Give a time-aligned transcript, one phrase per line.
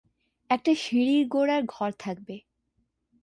[0.49, 2.35] একটা সিঁড়ির গোড়ার ঘর থাকবে।